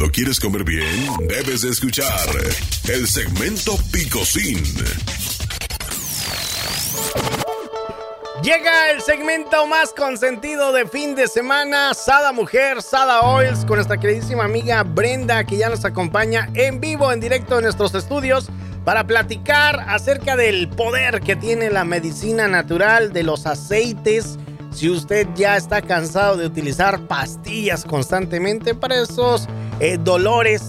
Cuando 0.00 0.14
quieres 0.14 0.40
comer 0.40 0.64
bien, 0.64 1.10
debes 1.28 1.60
de 1.60 1.68
escuchar 1.68 2.26
el 2.88 3.06
segmento 3.06 3.76
Picocín. 3.92 4.56
Llega 8.42 8.92
el 8.92 9.02
segmento 9.02 9.66
más 9.66 9.92
consentido 9.92 10.72
de 10.72 10.86
fin 10.86 11.14
de 11.14 11.28
semana, 11.28 11.92
Sada 11.92 12.32
Mujer, 12.32 12.80
Sada 12.80 13.20
Oils, 13.20 13.66
con 13.66 13.76
nuestra 13.76 13.98
queridísima 13.98 14.44
amiga 14.44 14.84
Brenda, 14.84 15.44
que 15.44 15.58
ya 15.58 15.68
nos 15.68 15.84
acompaña 15.84 16.48
en 16.54 16.80
vivo, 16.80 17.12
en 17.12 17.20
directo 17.20 17.58
en 17.58 17.64
nuestros 17.64 17.94
estudios, 17.94 18.48
para 18.86 19.06
platicar 19.06 19.84
acerca 19.86 20.34
del 20.34 20.70
poder 20.70 21.20
que 21.20 21.36
tiene 21.36 21.68
la 21.68 21.84
medicina 21.84 22.48
natural, 22.48 23.12
de 23.12 23.22
los 23.22 23.44
aceites. 23.44 24.38
Si 24.72 24.88
usted 24.88 25.28
ya 25.34 25.58
está 25.58 25.82
cansado 25.82 26.38
de 26.38 26.46
utilizar 26.46 27.06
pastillas 27.06 27.84
constantemente 27.84 28.74
para 28.74 29.02
esos 29.02 29.46
eh, 29.80 29.98
dolores, 29.98 30.62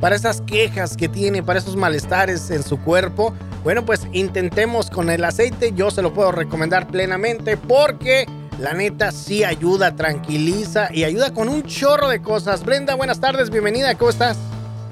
para 0.00 0.16
esas 0.16 0.40
quejas 0.40 0.96
que 0.96 1.08
tiene, 1.08 1.42
para 1.42 1.58
esos 1.58 1.76
malestares 1.76 2.50
en 2.50 2.62
su 2.62 2.80
cuerpo, 2.80 3.34
bueno, 3.62 3.84
pues 3.84 4.06
intentemos 4.12 4.88
con 4.88 5.10
el 5.10 5.24
aceite. 5.24 5.72
Yo 5.72 5.90
se 5.90 6.02
lo 6.02 6.14
puedo 6.14 6.32
recomendar 6.32 6.86
plenamente 6.86 7.56
porque 7.56 8.26
la 8.58 8.72
neta 8.72 9.12
sí 9.12 9.44
ayuda, 9.44 9.94
tranquiliza 9.96 10.88
y 10.92 11.04
ayuda 11.04 11.34
con 11.34 11.48
un 11.48 11.62
chorro 11.64 12.08
de 12.08 12.22
cosas. 12.22 12.64
Brenda, 12.64 12.94
buenas 12.94 13.20
tardes, 13.20 13.50
bienvenida, 13.50 13.94
¿cómo 13.96 14.10
estás? 14.10 14.38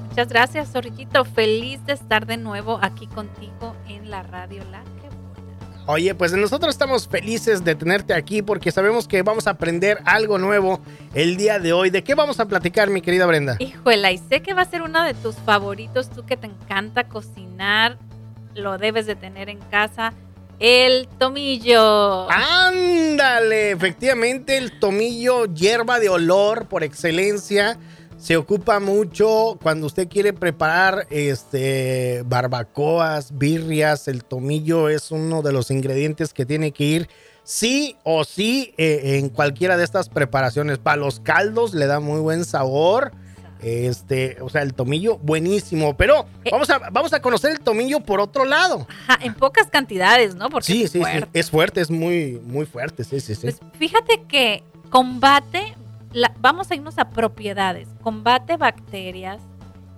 Muchas 0.09 0.29
gracias, 0.29 0.71
Zorrillito. 0.71 1.25
Feliz 1.25 1.83
de 1.85 1.93
estar 1.93 2.25
de 2.25 2.37
nuevo 2.37 2.79
aquí 2.81 3.07
contigo 3.07 3.75
en 3.87 4.09
la 4.09 4.21
radio 4.23 4.63
La 4.71 4.83
Oye, 5.91 6.13
pues 6.13 6.33
nosotros 6.33 6.75
estamos 6.75 7.07
felices 7.07 7.63
de 7.63 7.73
tenerte 7.73 8.13
aquí 8.13 8.43
porque 8.43 8.71
sabemos 8.71 9.07
que 9.07 9.23
vamos 9.23 9.47
a 9.47 9.49
aprender 9.49 9.97
algo 10.05 10.37
nuevo 10.37 10.79
el 11.15 11.35
día 11.35 11.57
de 11.57 11.73
hoy. 11.73 11.89
¿De 11.89 12.03
qué 12.03 12.13
vamos 12.13 12.39
a 12.39 12.45
platicar, 12.45 12.91
mi 12.91 13.01
querida 13.01 13.25
Brenda? 13.25 13.55
Híjole, 13.57 14.13
y 14.13 14.19
sé 14.19 14.43
que 14.43 14.53
va 14.53 14.61
a 14.61 14.69
ser 14.69 14.83
uno 14.83 15.03
de 15.03 15.15
tus 15.15 15.35
favoritos, 15.37 16.11
tú 16.11 16.27
que 16.27 16.37
te 16.37 16.45
encanta 16.45 17.05
cocinar 17.05 17.97
lo 18.53 18.77
debes 18.77 19.07
de 19.07 19.15
tener 19.15 19.49
en 19.49 19.57
casa. 19.57 20.13
El 20.59 21.07
tomillo. 21.17 22.29
Ándale, 22.29 23.71
efectivamente 23.71 24.57
el 24.57 24.77
tomillo, 24.79 25.45
hierba 25.45 25.99
de 25.99 26.09
olor 26.09 26.67
por 26.67 26.83
excelencia. 26.83 27.79
Se 28.19 28.35
ocupa 28.35 28.81
mucho 28.81 29.57
cuando 29.63 29.87
usted 29.87 30.09
quiere 30.09 30.33
preparar 30.33 31.07
este 31.09 32.21
barbacoas, 32.25 33.37
birrias. 33.37 34.09
El 34.09 34.25
tomillo 34.25 34.89
es 34.89 35.11
uno 35.11 35.41
de 35.41 35.53
los 35.53 35.71
ingredientes 35.71 36.33
que 36.33 36.45
tiene 36.45 36.73
que 36.73 36.83
ir 36.83 37.09
sí 37.43 37.95
o 38.03 38.25
sí 38.25 38.73
eh, 38.77 39.17
en 39.19 39.29
cualquiera 39.29 39.77
de 39.77 39.85
estas 39.85 40.09
preparaciones. 40.09 40.79
Para 40.79 40.97
los 40.97 41.21
caldos 41.21 41.73
le 41.73 41.87
da 41.87 42.01
muy 42.01 42.19
buen 42.19 42.43
sabor. 42.43 43.13
Este, 43.61 44.37
o 44.41 44.49
sea, 44.49 44.63
el 44.63 44.73
tomillo 44.73 45.17
buenísimo, 45.17 45.95
pero 45.95 46.25
eh. 46.43 46.49
vamos 46.51 46.69
a 46.69 46.77
vamos 46.91 47.11
a 47.13 47.21
conocer 47.21 47.51
el 47.51 47.59
tomillo 47.61 48.01
por 48.01 48.19
otro 48.19 48.43
lado. 48.43 48.85
Ajá, 49.07 49.17
en 49.21 49.33
pocas 49.33 49.67
cantidades, 49.67 50.35
¿no? 50.35 50.49
Porque 50.49 50.65
sí, 50.65 50.87
sí, 50.87 51.01
sí, 51.03 51.21
es 51.33 51.49
fuerte, 51.49 51.81
es 51.81 51.89
muy 51.89 52.39
muy 52.45 52.65
fuerte, 52.65 53.03
sí, 53.03 53.19
sí, 53.19 53.35
sí. 53.35 53.41
Pues 53.41 53.59
fíjate 53.77 54.23
que 54.29 54.63
combate 54.89 55.75
vamos 56.39 56.71
a 56.71 56.75
irnos 56.75 56.97
a 56.97 57.09
propiedades. 57.09 57.89
Combate 58.01 58.57
bacterias, 58.57 59.41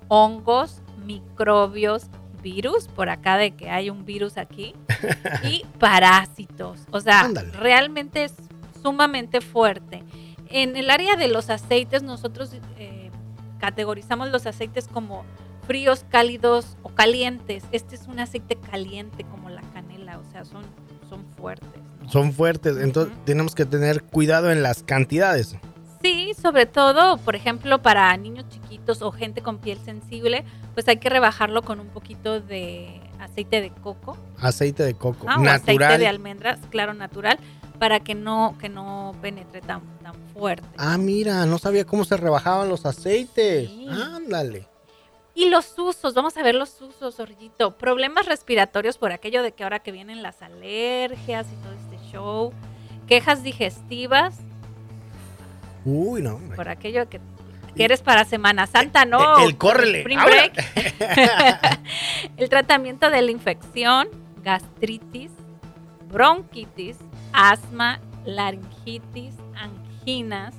hongos, 0.08 0.82
microbios, 1.06 2.08
virus, 2.42 2.88
por 2.88 3.10
acá 3.10 3.38
de 3.38 3.52
que 3.52 3.70
hay 3.70 3.90
un 3.90 4.06
virus 4.06 4.38
aquí, 4.38 4.74
y 5.44 5.66
parásitos. 5.80 6.80
O 6.92 7.00
sea, 7.00 7.30
realmente 7.60 8.24
es 8.24 8.34
sumamente 8.82 9.42
fuerte. 9.42 10.04
En 10.50 10.76
el 10.76 10.90
área 10.90 11.16
de 11.16 11.28
los 11.28 11.50
aceites, 11.50 12.04
nosotros 12.04 12.52
eh, 12.78 13.12
categorizamos 13.60 14.30
los 14.32 14.46
aceites 14.46 14.88
como 14.88 15.24
fríos, 15.66 16.06
cálidos 16.10 16.78
o 16.84 16.90
calientes. 16.90 17.64
Este 17.72 17.96
es 17.96 18.08
un 18.08 18.20
aceite 18.20 18.58
caliente 18.58 19.24
como 19.24 19.50
la 19.50 19.62
canela, 19.74 20.20
o 20.20 20.32
sea, 20.32 20.44
son, 20.44 20.64
son 21.10 21.24
fuertes. 21.38 21.82
Son 22.08 22.34
fuertes, 22.34 22.78
entonces 22.78 23.14
tenemos 23.26 23.56
que 23.56 23.66
tener 23.66 24.04
cuidado 24.04 24.52
en 24.52 24.64
las 24.64 24.84
cantidades. 24.84 25.56
Sí, 26.04 26.34
sobre 26.40 26.66
todo, 26.66 27.18
por 27.18 27.36
ejemplo, 27.36 27.82
para 27.82 28.16
niños 28.18 28.46
chiquitos 28.50 29.02
o 29.02 29.12
gente 29.12 29.42
con 29.42 29.60
piel 29.60 29.80
sensible, 29.80 30.46
pues 30.74 30.88
hay 30.88 30.98
que 30.98 31.10
rebajarlo 31.10 31.62
con 31.62 31.80
un 31.80 31.88
poquito 31.88 32.40
de 32.40 33.02
aceite 33.20 33.62
de 33.62 33.70
coco. 33.70 34.18
Aceite 34.40 34.84
de 34.84 34.96
coco, 34.96 35.26
natural. 35.26 35.48
O 35.48 35.52
aceite 35.52 35.98
de 35.98 36.08
almendras, 36.08 36.60
claro, 36.70 36.94
natural 36.94 37.38
para 37.82 38.00
que 38.00 38.14
no, 38.14 38.56
que 38.62 38.70
no 38.70 39.16
penetre 39.24 39.60
tan, 39.60 39.82
tan 40.04 40.14
fuerte. 40.34 40.68
Ah, 40.78 41.00
mira, 41.00 41.48
no 41.48 41.58
sabía 41.58 41.84
cómo 41.84 42.06
se 42.06 42.16
rebajaban 42.16 42.70
los 42.70 42.86
aceites. 42.86 43.72
Ándale. 43.90 44.68
Y 45.34 45.50
los 45.50 45.80
usos, 45.80 46.14
vamos 46.14 46.38
a 46.38 46.44
ver 46.44 46.54
los 46.54 46.80
usos, 46.80 47.20
Orillito. 47.20 47.76
Problemas 47.78 48.28
respiratorios 48.28 49.00
por 49.00 49.12
aquello 49.12 49.42
de 49.42 49.54
que 49.54 49.64
ahora 49.64 49.80
que 49.80 49.92
vienen 49.92 50.22
las 50.22 50.44
alergias 50.44 51.48
y 51.52 51.56
todo 51.56 51.74
este 51.74 52.12
show. 52.12 52.54
Quejas 53.08 53.42
digestivas. 53.42 54.36
Uy, 55.86 56.22
no. 56.22 56.40
Por 56.56 56.70
aquello 56.70 57.10
que 57.10 57.20
quieres 57.76 58.02
para 58.02 58.26
Semana 58.26 58.68
Santa, 58.68 59.06
¿no? 59.06 59.40
El, 59.40 59.50
el 59.50 59.58
córrele. 59.58 60.04
el 62.38 62.50
tratamiento 62.50 63.10
de 63.10 63.22
la 63.22 63.32
infección, 63.32 64.08
gastritis, 64.44 65.32
bronquitis, 66.12 66.98
asma, 67.34 68.00
laringitis, 68.26 69.34
anginas. 69.56 70.54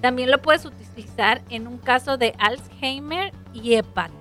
También 0.00 0.30
lo 0.30 0.42
puedes 0.42 0.64
utilizar 0.64 1.42
en 1.48 1.66
un 1.66 1.78
caso 1.78 2.16
de 2.16 2.34
Alzheimer 2.38 3.32
y 3.54 3.74
hepatitis. 3.74 4.16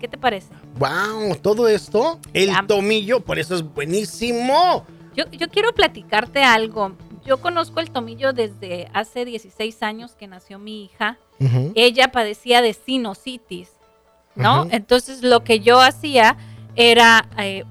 ¿Qué 0.00 0.08
te 0.08 0.18
parece? 0.18 0.48
¡Wow! 0.78 1.36
Todo 1.40 1.68
esto, 1.68 2.18
el 2.32 2.52
tomillo, 2.66 3.20
por 3.20 3.38
eso 3.38 3.54
es 3.54 3.62
buenísimo. 3.62 4.84
Yo, 5.14 5.24
quiero 5.50 5.72
platicarte 5.72 6.42
algo. 6.42 6.92
Yo 7.26 7.40
conozco 7.40 7.80
el 7.80 7.90
tomillo 7.90 8.32
desde 8.32 8.88
hace 8.92 9.24
16 9.24 9.82
años 9.82 10.14
que 10.14 10.26
nació 10.26 10.58
mi 10.58 10.84
hija. 10.84 11.18
Ella 11.74 12.12
padecía 12.12 12.62
de 12.62 12.72
sinusitis, 12.74 13.70
¿no? 14.34 14.66
Entonces 14.70 15.22
lo 15.22 15.42
que 15.44 15.60
yo 15.60 15.80
hacía 15.80 16.36
era 16.76 17.28
eh, 17.38 17.64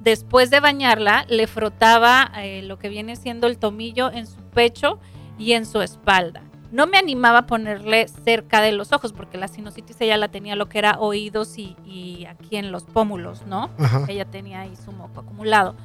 después 0.00 0.50
de 0.50 0.60
bañarla, 0.60 1.26
le 1.28 1.46
frotaba 1.46 2.30
eh, 2.36 2.62
lo 2.62 2.78
que 2.78 2.88
viene 2.88 3.16
siendo 3.16 3.46
el 3.46 3.58
tomillo 3.58 4.10
en 4.10 4.26
su 4.26 4.40
pecho 4.54 4.98
y 5.38 5.52
en 5.52 5.66
su 5.66 5.82
espalda. 5.82 6.42
No 6.70 6.86
me 6.86 6.98
animaba 6.98 7.38
a 7.38 7.46
ponerle 7.46 8.08
cerca 8.08 8.60
de 8.60 8.72
los 8.72 8.92
ojos 8.92 9.12
porque 9.12 9.38
la 9.38 9.48
sinusitis 9.48 10.00
ella 10.00 10.18
la 10.18 10.28
tenía 10.28 10.54
lo 10.54 10.68
que 10.68 10.78
era 10.78 10.98
oídos 10.98 11.56
y, 11.56 12.26
aquí 12.28 12.56
en 12.56 12.72
los 12.72 12.84
pómulos, 12.84 13.46
¿no? 13.46 13.70
Ella 14.06 14.26
tenía 14.26 14.60
ahí 14.60 14.76
su 14.76 14.92
moco 14.92 15.20
acumulado. 15.20 15.76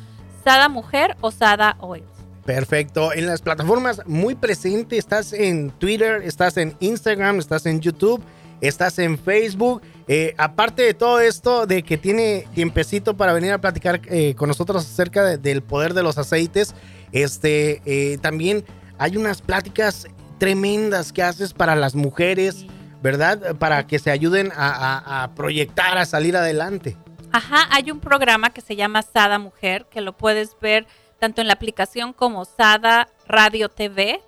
Sada 0.45 0.69
Mujer 0.69 1.17
o 1.21 1.31
Sada 1.31 1.77
Oil. 1.81 2.03
Perfecto. 2.45 3.13
En 3.13 3.27
las 3.27 3.41
plataformas 3.41 4.03
muy 4.07 4.35
presente, 4.35 4.99
estás 4.99 5.33
en 5.33 5.71
Twitter, 5.71 6.23
estás 6.25 6.57
en 6.57 6.75
Instagram, 6.81 7.39
estás 7.39 7.67
en 7.67 7.81
YouTube, 7.81 8.21
estás 8.61 8.99
en 8.99 9.17
Facebook. 9.17 9.81
Eh, 10.09 10.35
aparte 10.39 10.83
de 10.83 10.95
todo 10.95 11.21
esto, 11.21 11.67
de 11.67 11.85
que 11.85 11.99
tiene 11.99 12.47
tiempecito 12.55 13.17
para 13.17 13.33
venir 13.33 13.53
a 13.53 13.61
platicar 13.61 14.01
eh, 14.07 14.35
con 14.35 14.49
nosotros 14.49 14.85
acerca 14.85 15.37
del 15.37 15.63
poder 15.63 15.95
de 15.95 16.03
los 16.03 16.19
aceites, 16.19 16.75
este, 17.13 17.81
eh, 17.85 18.19
también 18.19 18.65
hay 18.99 19.17
unas 19.17 19.41
pláticas 19.41 20.09
tremendas 20.39 21.13
que 21.13 21.23
haces 21.23 21.53
para 21.53 21.77
las 21.77 21.95
mujeres, 21.95 22.67
¿verdad? 23.03 23.57
Para 23.57 23.87
que 23.87 23.99
se 23.99 24.11
ayuden 24.11 24.53
a, 24.55 25.31
proyectar, 25.35 25.99
a 25.99 26.07
salir 26.07 26.37
adelante. 26.37 26.97
Ajá, 27.33 27.67
hay 27.71 27.91
un 27.91 28.01
programa 28.01 28.51
que 28.51 28.61
se 28.61 28.77
llama 28.77 29.03
Sada 29.03 29.39
Mujer, 29.39 29.87
que 29.91 30.01
lo 30.01 30.13
puedes 30.13 30.57
ver 30.61 30.87
tanto 31.19 31.41
en 31.41 31.47
la 31.47 31.55
aplicación 31.55 32.13
como 32.13 32.45
Sada 32.45 33.09
Radio 33.27 33.69
TV, 33.69 34.21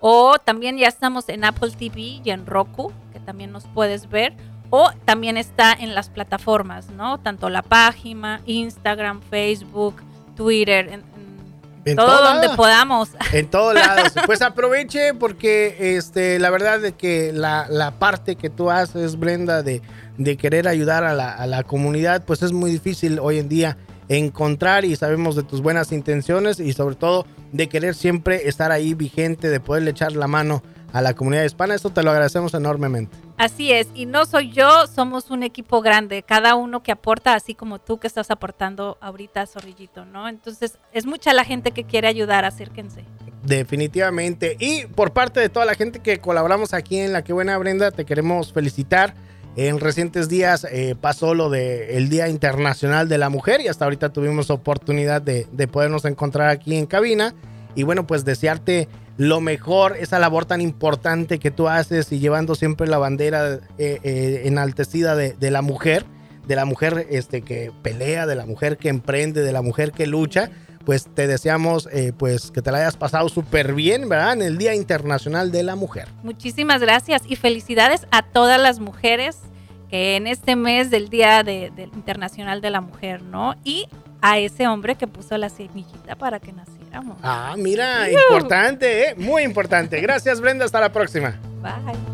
o 0.00 0.38
también 0.38 0.76
ya 0.76 0.88
estamos 0.88 1.28
en 1.28 1.44
Apple 1.44 1.70
TV 1.70 2.20
y 2.24 2.30
en 2.30 2.46
Roku, 2.46 2.92
que 3.12 3.20
también 3.20 3.52
nos 3.52 3.64
puedes 3.66 4.08
ver, 4.08 4.34
o 4.70 4.90
también 5.04 5.36
está 5.36 5.72
en 5.72 5.94
las 5.94 6.10
plataformas, 6.10 6.90
¿no? 6.90 7.18
Tanto 7.20 7.48
la 7.48 7.62
página, 7.62 8.40
Instagram, 8.46 9.20
Facebook, 9.22 10.02
Twitter, 10.36 10.88
en, 10.92 11.04
en 11.84 11.96
todo 11.96 12.22
donde 12.22 12.48
podamos. 12.50 13.10
En 13.32 13.48
todos 13.48 13.74
lados. 13.74 14.12
Pues 14.26 14.42
aproveche 14.42 15.14
porque 15.14 15.96
este, 15.96 16.38
la 16.38 16.50
verdad 16.50 16.80
de 16.80 16.92
que 16.92 17.32
la, 17.32 17.94
parte 17.98 18.36
que 18.36 18.50
tú 18.50 18.70
haces, 18.70 19.18
Brenda, 19.18 19.62
de, 19.62 19.82
de 20.18 20.36
querer 20.36 20.68
ayudar 20.68 21.04
a 21.04 21.14
la, 21.14 21.32
a 21.32 21.46
la, 21.46 21.62
comunidad, 21.62 22.24
pues 22.24 22.42
es 22.42 22.52
muy 22.52 22.70
difícil 22.70 23.18
hoy 23.18 23.38
en 23.38 23.48
día 23.48 23.76
encontrar 24.08 24.84
y 24.84 24.96
sabemos 24.96 25.36
de 25.36 25.42
tus 25.42 25.62
buenas 25.62 25.92
intenciones 25.92 26.60
y 26.60 26.72
sobre 26.72 26.96
todo 26.96 27.26
de 27.52 27.68
querer 27.68 27.94
siempre 27.94 28.48
estar 28.48 28.70
ahí 28.72 28.94
vigente, 28.94 29.48
de 29.48 29.60
poderle 29.60 29.90
echar 29.92 30.12
la 30.12 30.26
mano 30.26 30.62
a 30.92 31.00
la 31.00 31.14
comunidad 31.14 31.44
hispana. 31.44 31.74
Esto 31.74 31.90
te 31.90 32.02
lo 32.02 32.10
agradecemos 32.10 32.54
enormemente. 32.54 33.16
Así 33.38 33.72
es, 33.72 33.88
y 33.94 34.06
no 34.06 34.24
soy 34.26 34.52
yo, 34.52 34.86
somos 34.86 35.30
un 35.30 35.42
equipo 35.42 35.80
grande, 35.80 36.22
cada 36.22 36.54
uno 36.54 36.82
que 36.82 36.92
aporta, 36.92 37.34
así 37.34 37.54
como 37.54 37.80
tú 37.80 37.98
que 37.98 38.06
estás 38.06 38.30
aportando 38.30 38.98
ahorita, 39.00 39.46
Zorrillito, 39.46 40.04
¿no? 40.04 40.28
Entonces, 40.28 40.78
es 40.92 41.06
mucha 41.06 41.32
la 41.32 41.44
gente 41.44 41.72
que 41.72 41.84
quiere 41.84 42.08
ayudar, 42.08 42.44
acérquense. 42.44 43.04
Definitivamente. 43.42 44.56
Y 44.60 44.86
por 44.86 45.12
parte 45.12 45.40
de 45.40 45.48
toda 45.48 45.66
la 45.66 45.74
gente 45.74 45.98
que 45.98 46.18
colaboramos 46.18 46.74
aquí 46.74 46.98
en 46.98 47.12
La 47.12 47.24
Que 47.24 47.32
Buena 47.32 47.58
Brenda, 47.58 47.90
te 47.90 48.04
queremos 48.04 48.52
felicitar. 48.52 49.14
En 49.56 49.80
recientes 49.80 50.28
días 50.28 50.66
eh, 50.70 50.94
pasó 50.98 51.34
lo 51.34 51.50
del 51.50 52.08
Día 52.08 52.28
Internacional 52.28 53.08
de 53.08 53.18
la 53.18 53.28
Mujer 53.28 53.60
y 53.60 53.68
hasta 53.68 53.84
ahorita 53.84 54.10
tuvimos 54.10 54.48
oportunidad 54.48 55.20
de, 55.20 55.46
de 55.52 55.68
podernos 55.68 56.04
encontrar 56.04 56.48
aquí 56.48 56.76
en 56.76 56.86
cabina. 56.86 57.34
Y 57.74 57.82
bueno, 57.82 58.06
pues 58.06 58.24
desearte 58.24 58.88
lo 59.16 59.40
mejor, 59.40 59.96
esa 59.98 60.18
labor 60.18 60.46
tan 60.46 60.60
importante 60.60 61.38
que 61.38 61.50
tú 61.50 61.68
haces 61.68 62.10
y 62.12 62.18
llevando 62.18 62.54
siempre 62.54 62.86
la 62.86 62.98
bandera 62.98 63.54
eh, 63.78 64.00
eh, 64.02 64.42
enaltecida 64.44 65.14
de, 65.14 65.50
la 65.50 65.62
mujer, 65.62 66.04
de 66.46 66.56
la 66.56 66.64
mujer 66.64 67.06
este, 67.10 67.42
que 67.42 67.72
pelea, 67.82 68.26
de 68.26 68.34
la 68.34 68.46
mujer 68.46 68.78
que 68.78 68.88
emprende, 68.88 69.42
de 69.42 69.52
la 69.52 69.62
mujer 69.62 69.92
que 69.92 70.06
lucha, 70.06 70.50
pues 70.84 71.06
te 71.14 71.26
deseamos 71.26 71.88
eh, 71.92 72.12
pues 72.16 72.50
que 72.50 72.62
te 72.62 72.72
la 72.72 72.78
hayas 72.78 72.96
pasado 72.96 73.28
súper 73.28 73.74
bien, 73.74 74.08
¿verdad? 74.08 74.32
En 74.32 74.42
el 74.42 74.58
Día 74.58 74.74
Internacional 74.74 75.52
de 75.52 75.62
la 75.62 75.76
Mujer. 75.76 76.08
Muchísimas 76.22 76.80
gracias 76.80 77.22
y 77.26 77.36
felicidades 77.36 78.06
a 78.10 78.22
todas 78.22 78.60
las 78.60 78.80
mujeres 78.80 79.38
que 79.90 80.16
en 80.16 80.26
este 80.26 80.56
mes 80.56 80.90
del 80.90 81.08
Día 81.08 81.44
Internacional 81.94 82.60
de 82.60 82.70
la 82.70 82.80
Mujer, 82.80 83.22
¿no? 83.22 83.54
Y 83.62 83.86
a 84.22 84.38
ese 84.38 84.66
hombre 84.66 84.94
que 84.94 85.06
puso 85.06 85.36
la 85.36 85.50
semillita 85.50 86.16
para 86.16 86.40
que 86.40 86.52
Ah, 87.22 87.54
mira, 87.56 88.10
importante, 88.10 89.08
¿eh? 89.08 89.14
muy 89.16 89.42
importante. 89.42 90.00
Gracias, 90.00 90.40
Brenda. 90.40 90.64
Hasta 90.64 90.80
la 90.80 90.92
próxima. 90.92 91.38
Bye. 91.62 92.11